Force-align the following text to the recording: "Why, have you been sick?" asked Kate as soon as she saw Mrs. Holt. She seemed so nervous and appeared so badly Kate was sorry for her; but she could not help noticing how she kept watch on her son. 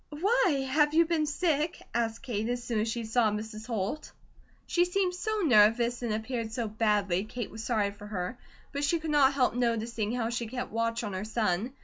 "Why, 0.09 0.65
have 0.67 0.95
you 0.95 1.05
been 1.05 1.27
sick?" 1.27 1.79
asked 1.93 2.23
Kate 2.23 2.49
as 2.49 2.63
soon 2.63 2.79
as 2.79 2.87
she 2.89 3.03
saw 3.05 3.29
Mrs. 3.29 3.67
Holt. 3.67 4.13
She 4.65 4.83
seemed 4.83 5.13
so 5.13 5.41
nervous 5.45 6.01
and 6.01 6.11
appeared 6.11 6.51
so 6.51 6.67
badly 6.67 7.23
Kate 7.23 7.51
was 7.51 7.63
sorry 7.63 7.91
for 7.91 8.07
her; 8.07 8.39
but 8.71 8.83
she 8.83 8.97
could 8.99 9.11
not 9.11 9.33
help 9.33 9.53
noticing 9.53 10.11
how 10.13 10.31
she 10.31 10.47
kept 10.47 10.71
watch 10.71 11.03
on 11.03 11.13
her 11.13 11.23
son. 11.23 11.73